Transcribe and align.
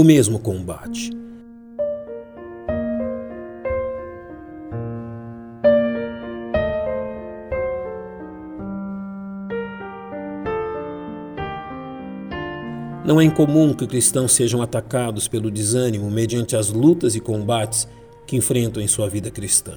o 0.00 0.04
mesmo 0.04 0.38
combate. 0.38 1.10
Não 13.04 13.20
é 13.20 13.24
incomum 13.24 13.74
que 13.74 13.86
cristãos 13.86 14.32
sejam 14.32 14.62
atacados 14.62 15.28
pelo 15.28 15.50
desânimo 15.50 16.10
mediante 16.10 16.56
as 16.56 16.70
lutas 16.70 17.14
e 17.14 17.20
combates 17.20 17.86
que 18.26 18.36
enfrentam 18.36 18.82
em 18.82 18.88
sua 18.88 19.06
vida 19.06 19.30
cristã. 19.30 19.76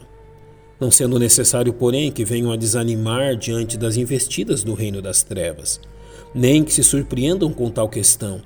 Não 0.80 0.90
sendo 0.90 1.20
necessário, 1.20 1.74
porém, 1.74 2.10
que 2.10 2.24
venham 2.24 2.50
a 2.50 2.56
desanimar 2.56 3.36
diante 3.36 3.78
das 3.78 3.98
investidas 3.98 4.64
do 4.64 4.74
reino 4.74 5.02
das 5.02 5.22
trevas, 5.22 5.82
nem 6.34 6.64
que 6.64 6.72
se 6.72 6.82
surpreendam 6.82 7.52
com 7.52 7.70
tal 7.70 7.90
questão, 7.90 8.42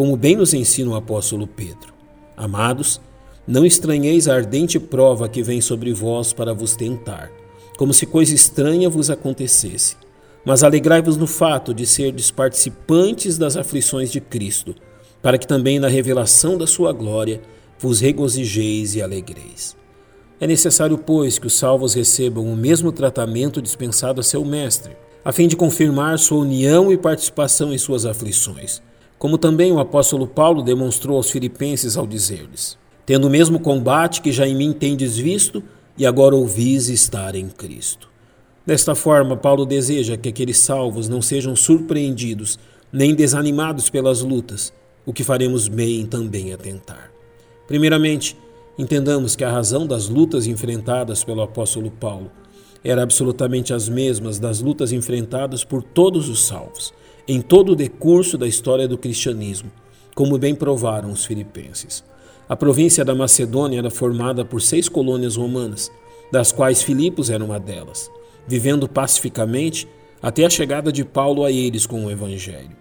como 0.00 0.16
bem 0.16 0.34
nos 0.34 0.54
ensina 0.54 0.92
o 0.92 0.94
apóstolo 0.94 1.46
Pedro. 1.46 1.92
Amados, 2.34 2.98
não 3.46 3.66
estranheis 3.66 4.28
a 4.28 4.34
ardente 4.34 4.80
prova 4.80 5.28
que 5.28 5.42
vem 5.42 5.60
sobre 5.60 5.92
vós 5.92 6.32
para 6.32 6.54
vos 6.54 6.74
tentar, 6.74 7.30
como 7.76 7.92
se 7.92 8.06
coisa 8.06 8.34
estranha 8.34 8.88
vos 8.88 9.10
acontecesse 9.10 9.98
mas 10.42 10.62
alegrai-vos 10.64 11.18
no 11.18 11.26
fato 11.26 11.74
de 11.74 11.86
serdes 11.86 12.30
participantes 12.30 13.36
das 13.36 13.58
aflições 13.58 14.10
de 14.10 14.22
Cristo, 14.22 14.74
para 15.20 15.36
que 15.36 15.46
também 15.46 15.78
na 15.78 15.86
revelação 15.86 16.56
da 16.56 16.66
sua 16.66 16.94
glória 16.94 17.42
vos 17.78 18.00
regozijeis 18.00 18.94
e 18.94 19.02
alegreis. 19.02 19.76
É 20.40 20.46
necessário, 20.46 20.96
pois, 20.96 21.38
que 21.38 21.46
os 21.46 21.58
salvos 21.58 21.92
recebam 21.92 22.50
o 22.50 22.56
mesmo 22.56 22.90
tratamento 22.90 23.60
dispensado 23.60 24.18
a 24.18 24.24
seu 24.24 24.42
Mestre, 24.46 24.96
a 25.22 25.30
fim 25.30 25.46
de 25.46 25.56
confirmar 25.56 26.18
sua 26.18 26.38
união 26.38 26.90
e 26.90 26.96
participação 26.96 27.70
em 27.70 27.76
suas 27.76 28.06
aflições, 28.06 28.80
como 29.20 29.36
também 29.36 29.70
o 29.70 29.78
apóstolo 29.78 30.26
Paulo 30.26 30.62
demonstrou 30.62 31.18
aos 31.18 31.30
filipenses 31.30 31.94
ao 31.94 32.06
dizer-lhes: 32.06 32.78
Tendo 33.04 33.26
o 33.26 33.30
mesmo 33.30 33.60
combate 33.60 34.22
que 34.22 34.32
já 34.32 34.48
em 34.48 34.56
mim 34.56 34.72
tendes 34.72 35.18
visto, 35.18 35.62
e 35.98 36.06
agora 36.06 36.34
ouvis 36.34 36.88
estar 36.88 37.34
em 37.34 37.46
Cristo. 37.46 38.08
Desta 38.64 38.94
forma, 38.94 39.36
Paulo 39.36 39.66
deseja 39.66 40.16
que 40.16 40.30
aqueles 40.30 40.56
salvos 40.56 41.06
não 41.06 41.20
sejam 41.20 41.54
surpreendidos 41.54 42.58
nem 42.90 43.14
desanimados 43.14 43.90
pelas 43.90 44.22
lutas, 44.22 44.72
o 45.04 45.12
que 45.12 45.22
faremos 45.22 45.68
bem 45.68 46.06
também 46.06 46.54
a 46.54 46.56
tentar. 46.56 47.12
Primeiramente, 47.68 48.34
entendamos 48.78 49.36
que 49.36 49.44
a 49.44 49.50
razão 49.50 49.86
das 49.86 50.08
lutas 50.08 50.46
enfrentadas 50.46 51.22
pelo 51.22 51.42
apóstolo 51.42 51.90
Paulo 51.90 52.30
era 52.82 53.02
absolutamente 53.02 53.74
as 53.74 53.86
mesmas 53.86 54.38
das 54.38 54.62
lutas 54.62 54.92
enfrentadas 54.92 55.62
por 55.62 55.82
todos 55.82 56.30
os 56.30 56.46
salvos, 56.46 56.94
em 57.26 57.40
todo 57.40 57.72
o 57.72 57.76
decurso 57.76 58.36
da 58.36 58.46
história 58.46 58.88
do 58.88 58.98
cristianismo, 58.98 59.70
como 60.14 60.38
bem 60.38 60.54
provaram 60.54 61.10
os 61.10 61.24
filipenses. 61.24 62.04
A 62.48 62.56
província 62.56 63.04
da 63.04 63.14
Macedônia 63.14 63.78
era 63.78 63.90
formada 63.90 64.44
por 64.44 64.60
seis 64.60 64.88
colônias 64.88 65.36
romanas, 65.36 65.90
das 66.32 66.52
quais 66.52 66.82
Filipos 66.82 67.30
era 67.30 67.44
uma 67.44 67.58
delas 67.58 68.10
vivendo 68.50 68.88
pacificamente 68.88 69.86
até 70.20 70.44
a 70.44 70.50
chegada 70.50 70.92
de 70.92 71.04
Paulo 71.04 71.44
a 71.44 71.52
eles 71.52 71.86
com 71.86 72.04
o 72.04 72.10
Evangelho. 72.10 72.76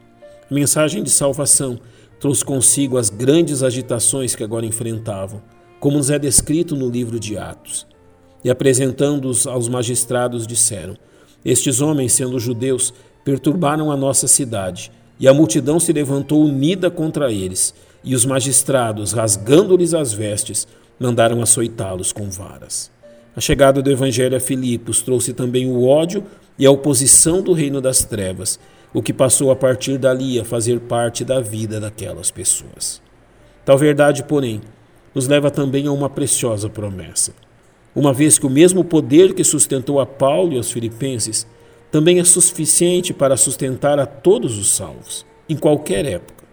A 0.49 0.53
mensagem 0.53 1.03
de 1.03 1.11
salvação 1.11 1.79
trouxe 2.19 2.43
consigo 2.43 2.97
as 2.97 3.11
grandes 3.11 3.61
agitações 3.61 4.35
que 4.35 4.43
agora 4.43 4.65
enfrentavam, 4.65 5.41
como 5.79 5.97
nos 5.97 6.09
é 6.09 6.17
descrito 6.17 6.75
no 6.75 6.89
livro 6.89 7.19
de 7.19 7.37
Atos. 7.37 7.87
E 8.43 8.49
apresentando-os 8.49 9.45
aos 9.45 9.67
magistrados, 9.67 10.47
disseram: 10.47 10.97
Estes 11.45 11.81
homens, 11.81 12.13
sendo 12.13 12.39
judeus, 12.39 12.91
perturbaram 13.23 13.91
a 13.91 13.97
nossa 13.97 14.27
cidade, 14.27 14.91
e 15.19 15.27
a 15.27 15.33
multidão 15.33 15.79
se 15.79 15.91
levantou 15.91 16.43
unida 16.43 16.89
contra 16.89 17.31
eles, 17.31 17.73
e 18.03 18.15
os 18.15 18.25
magistrados, 18.25 19.11
rasgando-lhes 19.11 19.93
as 19.93 20.13
vestes, 20.13 20.67
mandaram 20.99 21.41
açoitá-los 21.41 22.11
com 22.11 22.29
varas. 22.29 22.91
A 23.35 23.41
chegada 23.41 23.81
do 23.81 23.91
Evangelho 23.91 24.35
a 24.35 24.39
Filipos 24.39 25.01
trouxe 25.01 25.33
também 25.33 25.67
o 25.67 25.85
ódio 25.85 26.23
e 26.57 26.65
a 26.65 26.71
oposição 26.71 27.41
do 27.41 27.53
reino 27.53 27.79
das 27.79 28.03
trevas, 28.03 28.59
o 28.93 29.01
que 29.01 29.13
passou 29.13 29.51
a 29.51 29.55
partir 29.55 29.97
dali 29.97 30.39
a 30.39 30.45
fazer 30.45 30.79
parte 30.79 31.23
da 31.23 31.39
vida 31.39 31.79
daquelas 31.79 32.31
pessoas. 32.31 33.01
Tal 33.63 33.77
verdade, 33.77 34.23
porém, 34.23 34.61
nos 35.13 35.27
leva 35.27 35.51
também 35.51 35.87
a 35.87 35.91
uma 35.91 36.09
preciosa 36.09 36.69
promessa. 36.69 37.33
Uma 37.95 38.13
vez 38.13 38.39
que 38.39 38.45
o 38.45 38.49
mesmo 38.49 38.83
poder 38.83 39.33
que 39.33 39.43
sustentou 39.43 39.99
a 39.99 40.05
Paulo 40.05 40.53
e 40.53 40.57
aos 40.57 40.71
filipenses 40.71 41.45
também 41.91 42.19
é 42.19 42.23
suficiente 42.23 43.13
para 43.13 43.37
sustentar 43.37 43.99
a 43.99 44.05
todos 44.05 44.57
os 44.57 44.69
salvos, 44.69 45.25
em 45.47 45.55
qualquer 45.55 46.05
época. 46.05 46.43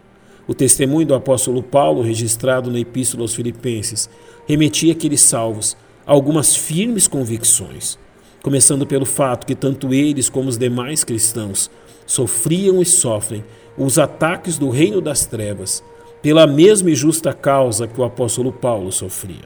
O 0.48 0.54
testemunho 0.54 1.06
do 1.06 1.14
apóstolo 1.14 1.62
Paulo, 1.62 2.02
registrado 2.02 2.70
na 2.70 2.78
Epístola 2.78 3.22
aos 3.22 3.34
Filipenses, 3.34 4.08
remetia 4.46 4.92
aqueles 4.92 5.20
salvos 5.20 5.76
algumas 6.06 6.54
firmes 6.54 7.08
convicções, 7.08 7.98
começando 8.42 8.86
pelo 8.86 9.04
fato 9.04 9.44
que 9.44 9.56
tanto 9.56 9.92
eles 9.92 10.28
como 10.28 10.48
os 10.48 10.56
demais 10.56 11.02
cristãos 11.02 11.68
sofriam 12.06 12.80
e 12.80 12.86
sofrem 12.86 13.44
os 13.76 13.98
ataques 13.98 14.56
do 14.56 14.70
reino 14.70 15.00
das 15.00 15.26
trevas 15.26 15.82
pela 16.22 16.46
mesma 16.46 16.90
e 16.90 16.94
justa 16.94 17.32
causa 17.32 17.86
que 17.86 18.00
o 18.00 18.04
apóstolo 18.04 18.52
Paulo 18.52 18.90
sofria. 18.90 19.44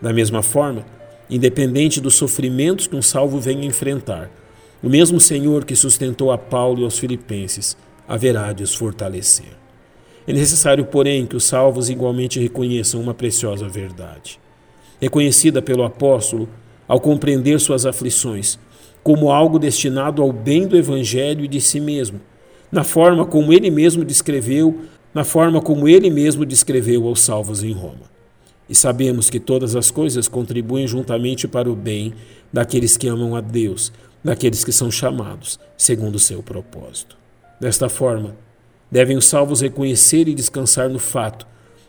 Da 0.00 0.12
mesma 0.12 0.42
forma, 0.42 0.84
independente 1.28 2.00
dos 2.00 2.14
sofrimentos 2.14 2.86
que 2.86 2.96
um 2.96 3.02
salvo 3.02 3.38
venha 3.38 3.64
enfrentar, 3.64 4.30
o 4.82 4.88
mesmo 4.88 5.20
Senhor 5.20 5.64
que 5.64 5.76
sustentou 5.76 6.32
a 6.32 6.38
Paulo 6.38 6.80
e 6.80 6.84
aos 6.84 6.98
filipenses 6.98 7.76
haverá 8.08 8.52
de 8.52 8.62
os 8.62 8.74
fortalecer. 8.74 9.58
É 10.26 10.32
necessário, 10.32 10.84
porém, 10.84 11.26
que 11.26 11.36
os 11.36 11.44
salvos 11.44 11.90
igualmente 11.90 12.40
reconheçam 12.40 13.00
uma 13.00 13.14
preciosa 13.14 13.68
verdade 13.68 14.38
reconhecida 15.00 15.62
pelo 15.62 15.82
apóstolo 15.82 16.48
ao 16.86 17.00
compreender 17.00 17.58
suas 17.58 17.86
aflições 17.86 18.58
como 19.02 19.30
algo 19.30 19.58
destinado 19.58 20.20
ao 20.20 20.30
bem 20.30 20.66
do 20.66 20.76
evangelho 20.76 21.42
e 21.42 21.48
de 21.48 21.58
si 21.58 21.80
mesmo, 21.80 22.20
na 22.70 22.84
forma 22.84 23.24
como 23.24 23.50
ele 23.50 23.70
mesmo 23.70 24.04
descreveu, 24.04 24.80
na 25.14 25.24
forma 25.24 25.62
como 25.62 25.88
ele 25.88 26.10
mesmo 26.10 26.44
descreveu 26.44 27.08
aos 27.08 27.22
salvos 27.22 27.64
em 27.64 27.72
Roma. 27.72 28.10
E 28.68 28.74
sabemos 28.74 29.30
que 29.30 29.40
todas 29.40 29.74
as 29.74 29.90
coisas 29.90 30.28
contribuem 30.28 30.86
juntamente 30.86 31.48
para 31.48 31.70
o 31.70 31.74
bem 31.74 32.12
daqueles 32.52 32.98
que 32.98 33.08
amam 33.08 33.34
a 33.34 33.40
Deus, 33.40 33.90
daqueles 34.22 34.64
que 34.64 34.72
são 34.72 34.90
chamados 34.90 35.58
segundo 35.76 36.16
o 36.16 36.18
seu 36.18 36.42
propósito. 36.42 37.16
Desta 37.60 37.88
forma, 37.88 38.36
devem 38.90 39.16
os 39.16 39.26
salvos 39.26 39.60
reconhecer 39.60 40.28
e 40.28 40.34
descansar 40.34 40.88
no 40.88 40.98
fato 40.98 41.46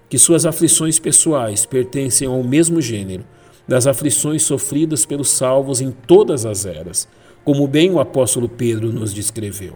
que 0.09 0.18
suas 0.18 0.46
aflições 0.46 1.00
pessoais 1.00 1.66
pertencem 1.66 2.28
ao 2.28 2.44
mesmo 2.44 2.81
gênero 2.81 3.24
das 3.68 3.88
aflições 3.88 4.44
sofridas 4.44 5.06
pelos 5.06 5.30
salvos 5.30 5.80
em 5.80 5.91
todas 5.91 6.46
as 6.46 6.66
eras, 6.66 7.08
como 7.44 7.68
bem 7.68 7.91
o 7.91 8.00
apóstolo 8.00 8.50
Pedro 8.50 8.91
nos 8.91 9.14
descreveu. 9.14 9.75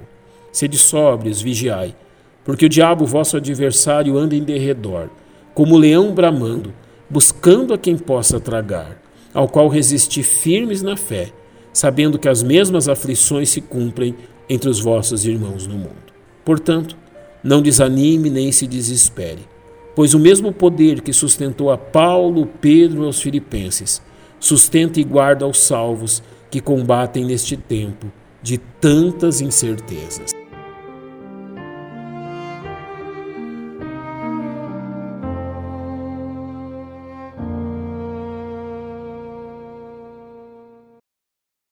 Sede 0.51 0.77
sóbrios, 0.77 1.41
vigiai, 1.41 1.95
porque 2.43 2.65
o 2.65 2.69
diabo, 2.69 3.05
vosso 3.05 3.37
adversário, 3.37 4.17
anda 4.17 4.35
em 4.35 4.43
derredor, 4.43 5.09
como 5.53 5.77
leão 5.77 6.13
bramando, 6.13 6.73
buscando 7.09 7.73
a 7.73 7.77
quem 7.77 7.97
possa 7.97 8.39
tragar, 8.39 9.01
ao 9.33 9.47
qual 9.47 9.67
resisti 9.67 10.21
firmes 10.21 10.81
na 10.81 10.97
fé, 10.97 11.31
sabendo 11.75 12.17
que 12.17 12.29
as 12.29 12.41
mesmas 12.41 12.89
aflições 12.89 13.49
se 13.49 13.61
cumprem 13.61 14.15
entre 14.49 14.69
os 14.69 14.79
vossos 14.79 15.25
irmãos 15.25 15.67
no 15.67 15.75
mundo. 15.75 16.13
Portanto, 16.43 16.97
não 17.43 17.61
desanime 17.61 18.29
nem 18.29 18.51
se 18.51 18.65
desespere 18.65 19.55
Pois 19.95 20.13
o 20.13 20.19
mesmo 20.19 20.51
poder 20.51 20.99
que 20.99 21.13
sustentou 21.13 21.71
a 21.71 21.77
Paulo, 21.77 22.45
Pedro 22.59 23.03
e 23.03 23.05
aos 23.05 23.21
Filipenses, 23.21 24.01
sustenta 24.37 24.99
e 24.99 25.05
guarda 25.05 25.45
aos 25.45 25.57
salvos 25.59 26.21
que 26.51 26.59
combatem 26.59 27.23
neste 27.23 27.55
tempo 27.55 28.11
de 28.43 28.57
tantas 28.57 29.39
incertezas. 29.39 30.44